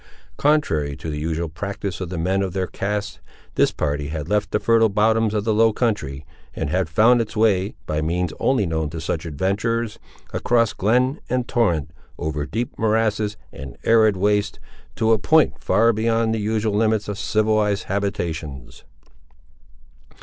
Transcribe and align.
Contrary 0.37 0.95
to 0.95 1.11
the 1.11 1.19
usual 1.19 1.47
practice 1.47 2.01
of 2.01 2.09
the 2.09 2.17
men 2.17 2.41
of 2.41 2.53
their 2.53 2.65
caste, 2.65 3.19
this 3.53 3.71
party 3.71 4.07
had 4.07 4.27
left 4.27 4.49
the 4.49 4.59
fertile 4.59 4.89
bottoms 4.89 5.31
of 5.35 5.43
the 5.43 5.53
low 5.53 5.71
country, 5.71 6.25
and 6.55 6.71
had 6.71 6.89
found 6.89 7.21
its 7.21 7.37
way, 7.37 7.75
by 7.85 8.01
means 8.01 8.33
only 8.39 8.65
known 8.65 8.89
to 8.89 8.99
such 8.99 9.27
adventurers, 9.27 9.99
across 10.33 10.73
glen 10.73 11.19
and 11.29 11.47
torrent, 11.47 11.91
over 12.17 12.47
deep 12.47 12.79
morasses 12.79 13.37
and 13.53 13.77
arid 13.83 14.17
wastes, 14.17 14.57
to 14.95 15.11
a 15.11 15.19
point 15.19 15.59
far 15.61 15.93
beyond 15.93 16.33
the 16.33 16.39
usual 16.41 16.73
limits 16.73 17.07
of 17.07 17.19
civilised 17.19 17.83
habitations. 17.83 18.83